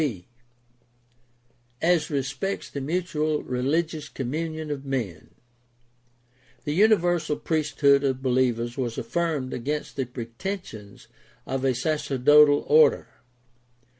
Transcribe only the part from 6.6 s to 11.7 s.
The universal priesthood of believers was affirmed against the pretensions of